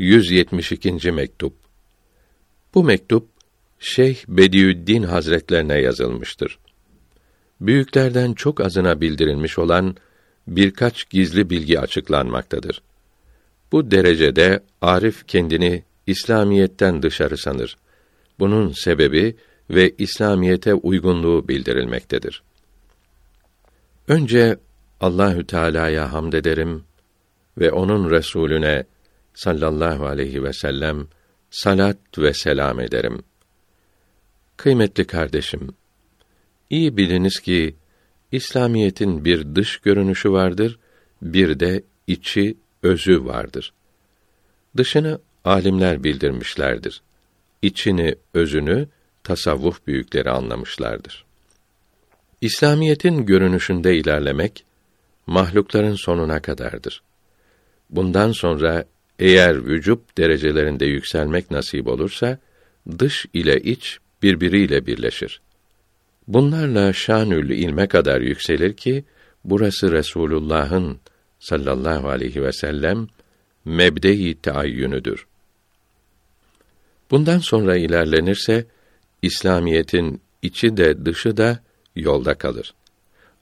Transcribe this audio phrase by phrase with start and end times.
[0.00, 1.12] 172.
[1.12, 1.52] mektup.
[2.74, 3.28] Bu mektup
[3.78, 6.58] Şeyh Bediüddin Hazretlerine yazılmıştır.
[7.60, 9.96] Büyüklerden çok azına bildirilmiş olan
[10.46, 12.82] birkaç gizli bilgi açıklanmaktadır.
[13.72, 17.76] Bu derecede Arif kendini İslamiyetten dışarı sanır.
[18.38, 19.36] Bunun sebebi
[19.70, 22.42] ve İslamiyete uygunluğu bildirilmektedir.
[24.08, 24.56] Önce
[25.00, 26.84] Allahü Teala'ya hamd ederim
[27.58, 28.84] ve onun Resulüne
[29.42, 31.06] sallallahu aleyhi ve sellem
[31.50, 33.22] salat ve selam ederim.
[34.56, 35.68] Kıymetli kardeşim,
[36.70, 37.76] iyi biliniz ki
[38.32, 40.78] İslamiyetin bir dış görünüşü vardır,
[41.22, 43.72] bir de içi, özü vardır.
[44.76, 47.02] Dışını alimler bildirmişlerdir.
[47.62, 48.88] İçini, özünü
[49.24, 51.24] tasavvuf büyükleri anlamışlardır.
[52.40, 54.64] İslamiyetin görünüşünde ilerlemek
[55.26, 57.02] mahlukların sonuna kadardır.
[57.90, 58.84] Bundan sonra
[59.20, 62.38] eğer vücut derecelerinde yükselmek nasip olursa
[62.98, 65.40] dış ile iç birbiriyle birleşir.
[66.28, 69.04] Bunlarla şanül ilme kadar yükselir ki
[69.44, 70.98] burası Resulullah'ın
[71.38, 73.08] sallallahu aleyhi ve sellem
[73.64, 75.26] mebde-i taayyünüdür.
[77.10, 78.66] Bundan sonra ilerlenirse
[79.22, 81.60] İslamiyetin içi de dışı da
[81.96, 82.74] yolda kalır.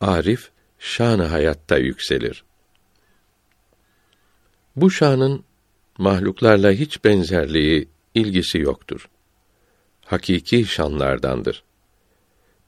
[0.00, 2.44] Arif şanı hayatta yükselir.
[4.76, 5.44] Bu şanın
[5.98, 9.08] mahluklarla hiç benzerliği, ilgisi yoktur.
[10.04, 11.62] Hakiki şanlardandır.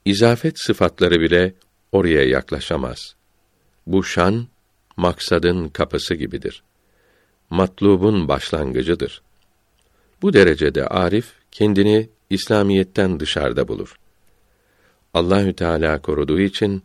[0.05, 1.53] İzafet sıfatları bile
[1.91, 3.15] oraya yaklaşamaz.
[3.87, 4.47] Bu şan
[4.97, 6.63] maksadın kapısı gibidir.
[7.49, 9.21] Matlubun başlangıcıdır.
[10.21, 13.95] Bu derecede arif kendini İslamiyetten dışarıda bulur.
[15.13, 16.83] Allahü Teala koruduğu için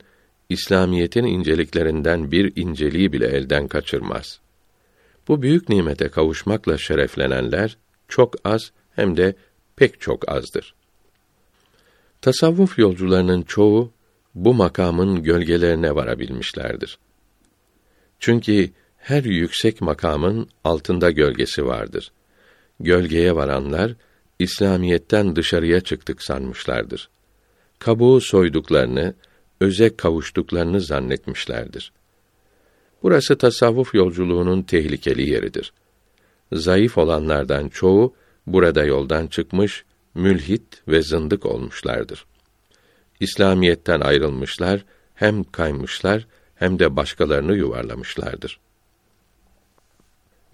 [0.49, 4.41] İslamiyetin inceliklerinden bir inceliği bile elden kaçırmaz.
[5.29, 7.77] Bu büyük nimete kavuşmakla şereflenenler
[8.09, 9.35] çok az hem de
[9.77, 10.75] pek çok azdır.
[12.23, 13.93] Tasavvuf yolcularının çoğu
[14.35, 16.99] bu makamın gölgelerine varabilmişlerdir.
[18.19, 22.13] Çünkü her yüksek makamın altında gölgesi vardır.
[22.81, 23.95] Gölgeye varanlar
[24.39, 27.11] İslamiyetten dışarıya çıktık sanmışlardır.
[27.79, 29.15] Kabuğu soyduklarını,
[29.61, 31.93] öze kavuştuklarını zannetmişlerdir.
[33.03, 35.73] Burası tasavvuf yolculuğunun tehlikeli yeridir.
[36.53, 38.15] Zayıf olanlardan çoğu
[38.47, 39.85] burada yoldan çıkmış,
[40.15, 42.25] mülhit ve zındık olmuşlardır.
[43.21, 44.85] İslamiyetten ayrılmışlar,
[45.15, 48.61] hem kaymışlar hem de başkalarını yuvarlamışlardır.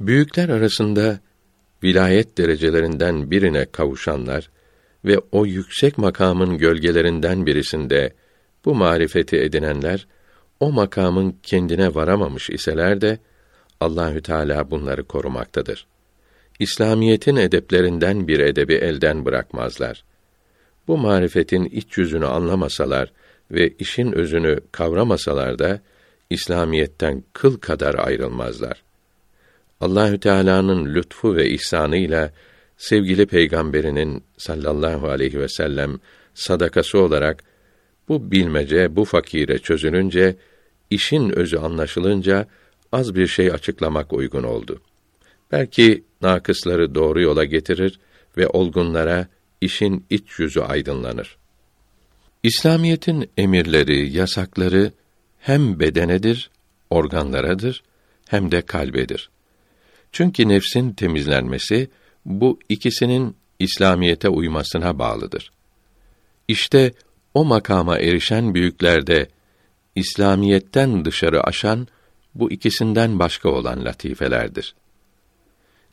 [0.01, 1.21] Büyükler arasında
[1.83, 4.51] vilayet derecelerinden birine kavuşanlar
[5.05, 8.13] ve o yüksek makamın gölgelerinden birisinde
[8.65, 10.07] bu marifeti edinenler
[10.61, 13.19] o makamın kendine varamamış iseler de
[13.81, 15.87] Allahü Teala bunları korumaktadır.
[16.59, 20.05] İslamiyetin edeplerinden bir edebi elden bırakmazlar.
[20.89, 23.13] Bu marifetin iç yüzünü anlamasalar
[23.51, 25.81] ve işin özünü kavramasalar da
[26.31, 28.83] İslamiyetten kıl kadar ayrılmazlar.
[29.81, 32.33] Allahü Teala'nın lütfu ve ihsanıyla
[32.77, 35.99] sevgili peygamberinin sallallahu aleyhi ve sellem
[36.35, 37.45] sadakası olarak
[38.09, 40.37] bu bilmece bu fakire çözülünce
[40.91, 42.47] işin özü anlaşılınca
[42.93, 44.81] az bir şey açıklamak uygun oldu.
[45.53, 48.01] Belki nakısları doğru yola getirir
[48.37, 49.29] ve olgunlara
[49.61, 51.37] işin iç yüzü aydınlanır.
[52.43, 54.93] İslamiyetin emirleri, yasakları
[55.39, 56.51] hem bedenedir,
[56.91, 57.83] organlaradır,
[58.29, 59.31] hem de kalbedir.
[60.13, 61.91] Çünkü nefsin temizlenmesi
[62.25, 65.53] bu ikisinin İslamiyete uymasına bağlıdır.
[66.49, 66.93] İşte
[67.37, 69.29] o makama erişen büyüklerde
[69.95, 71.89] İslamiyetten dışarı aşan
[72.35, 74.75] bu ikisinden başka olan latifelerdir.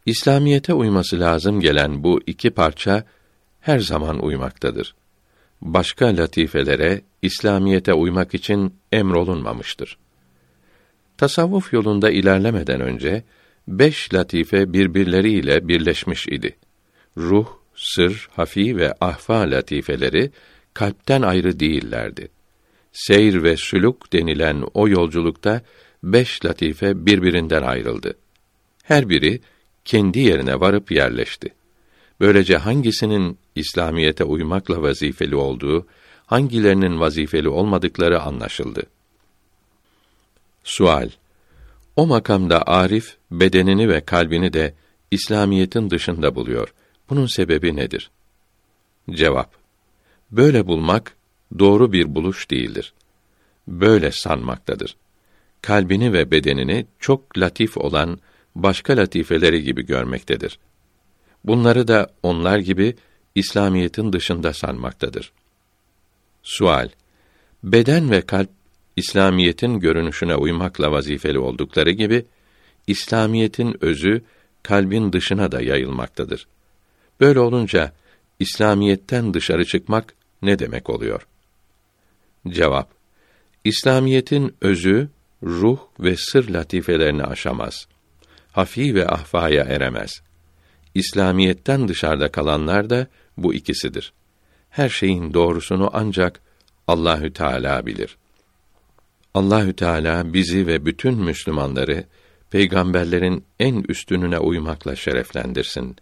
[0.05, 3.03] İslamiyete uyması lazım gelen bu iki parça
[3.61, 4.95] her zaman uymaktadır.
[5.61, 9.97] Başka latifelere İslamiyete uymak için emrolunmamıştır.
[11.17, 13.23] Tasavvuf yolunda ilerlemeden önce
[13.67, 16.56] beş latife birbirleriyle birleşmiş idi.
[17.18, 20.31] Ruh, sır, hafi ve ahfa latifeleri
[20.73, 22.27] kalpten ayrı değillerdi.
[22.93, 25.61] Seyr ve sülük denilen o yolculukta
[26.03, 28.13] beş latife birbirinden ayrıldı.
[28.83, 29.41] Her biri
[29.85, 31.49] kendi yerine varıp yerleşti.
[32.19, 35.87] Böylece hangisinin İslamiyete uymakla vazifeli olduğu,
[36.25, 38.83] hangilerinin vazifeli olmadıkları anlaşıldı.
[40.63, 41.09] Sual
[41.95, 44.73] o makamda arif bedenini ve kalbini de
[45.11, 46.73] İslamiyetin dışında buluyor.
[47.09, 48.11] Bunun sebebi nedir?
[49.11, 49.62] Cevap:
[50.33, 51.15] Böyle bulmak
[51.59, 52.94] doğru bir buluş değildir.
[53.68, 54.95] Böyle sanmaktadır.
[55.62, 58.19] Kalbini ve bedenini çok latif olan
[58.56, 60.59] başka latifeleri gibi görmektedir.
[61.44, 62.95] Bunları da onlar gibi
[63.35, 65.31] İslamiyetin dışında sanmaktadır.
[66.44, 66.89] Sual:
[67.63, 68.50] Beden ve kalp
[68.95, 72.25] İslamiyetin görünüşüne uymakla vazifeli oldukları gibi
[72.88, 74.21] İslamiyetin özü
[74.63, 76.47] kalbin dışına da yayılmaktadır.
[77.19, 77.94] Böyle olunca
[78.39, 81.28] İslamiyetten dışarı çıkmak ne demek oluyor?
[82.48, 82.90] Cevap:
[83.63, 85.10] İslamiyetin özü
[85.44, 87.88] ruh ve sır latifelerini aşamaz.
[88.51, 90.22] Hafi ve ahfaya eremez.
[90.95, 93.07] İslamiyetten dışarıda kalanlar da
[93.38, 94.13] bu ikisidir.
[94.69, 96.42] Her şeyin doğrusunu ancak
[96.88, 98.18] Allahü Teala bilir.
[99.34, 102.04] Allahü Teala bizi ve bütün Müslümanları
[102.50, 105.98] peygamberlerin en üstününe uymakla şereflendirsin.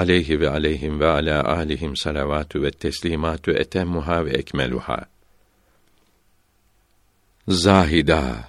[0.00, 5.04] Aleyhi ve aleyhim ve ala alihim salavatü ve teslimatü etemmuha ve ekmeluha.
[7.48, 8.48] Zahida,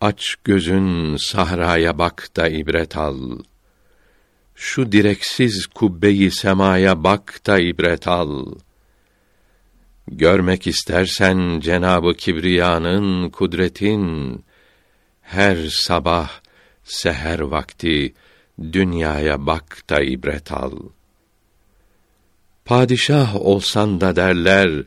[0.00, 3.38] aç gözün sahraya bak da ibret al.
[4.54, 8.54] Şu direksiz kubbeyi semaya bak da ibret al.
[10.08, 14.44] Görmek istersen Cenabı Kibriya'nın kudretin
[15.22, 16.30] her sabah
[16.84, 18.14] seher vakti
[18.58, 20.72] dünyaya bak da ibret al.
[22.64, 24.84] Padişah olsan da derler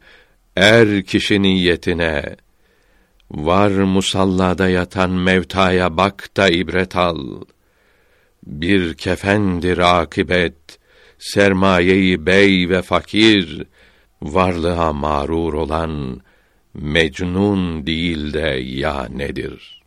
[0.55, 2.35] er kişi niyetine
[3.31, 7.41] var musallada yatan mevtaya bak da ibret al.
[8.43, 10.79] Bir kefendir akibet
[11.19, 13.63] sermayeyi bey ve fakir
[14.21, 16.21] varlığa mağrur olan
[16.73, 19.78] mecnun değil de ya nedir?''